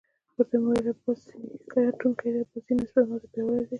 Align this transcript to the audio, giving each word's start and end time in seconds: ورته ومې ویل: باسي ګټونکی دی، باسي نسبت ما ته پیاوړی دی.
ورته 0.35 0.55
ومې 0.57 0.69
ویل: 0.83 0.87
باسي 1.03 1.35
ګټونکی 1.73 2.29
دی، 2.33 2.41
باسي 2.51 2.73
نسبت 2.79 3.05
ما 3.09 3.17
ته 3.21 3.27
پیاوړی 3.33 3.57
دی. 3.65 3.67